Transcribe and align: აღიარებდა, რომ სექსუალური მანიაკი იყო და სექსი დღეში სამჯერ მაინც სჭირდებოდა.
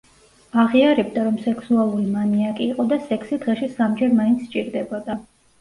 აღიარებდა, 0.61 1.25
რომ 1.27 1.35
სექსუალური 1.43 2.09
მანიაკი 2.15 2.71
იყო 2.71 2.87
და 2.95 2.99
სექსი 3.11 3.41
დღეში 3.45 3.71
სამჯერ 3.77 4.17
მაინც 4.23 4.45
სჭირდებოდა. 4.49 5.21